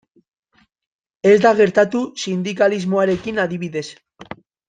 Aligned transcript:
Ez 1.31 1.35
da 1.43 1.51
gertatu 1.59 2.01
sindikalismoarekin, 2.23 3.39
adibidez. 3.47 3.87